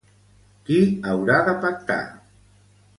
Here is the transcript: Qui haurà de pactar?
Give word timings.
Qui 0.69 0.79
haurà 1.11 1.37
de 1.51 1.57
pactar? 1.67 2.03